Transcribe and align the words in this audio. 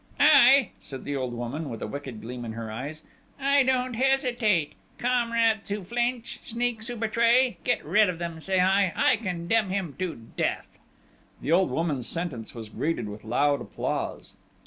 "I," 0.19 0.71
said 0.79 1.03
the 1.03 1.15
old 1.15 1.31
woman, 1.35 1.69
with 1.69 1.83
a 1.83 1.87
wicked 1.87 2.21
gleam 2.21 2.43
in 2.43 2.53
her 2.53 2.71
eyes. 2.71 3.03
"I 3.39 3.61
don't 3.61 3.93
hesitate!... 3.93 4.73
Comrades 4.97 5.69
who 5.69 5.83
flinch, 5.83 6.39
sneaks 6.41 6.87
who 6.87 6.95
betray, 6.95 7.59
get 7.63 7.85
rid 7.85 8.09
of 8.09 8.17
them, 8.17 8.41
say 8.41 8.59
I!... 8.61 8.91
I 8.95 9.17
condemn 9.17 9.69
him 9.69 9.93
to 9.99 10.15
death!..." 10.35 10.79
The 11.39 11.51
old 11.51 11.69
woman's 11.69 12.07
sentence 12.07 12.55
was 12.55 12.69
greeted 12.69 13.09
with 13.09 13.23
loud 13.23 13.61
applause. 13.61 14.33